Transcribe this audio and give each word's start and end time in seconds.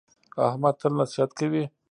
احمد 0.47 0.75
تل 0.79 0.91
نصیحت 1.01 1.31
کوي. 1.39 1.63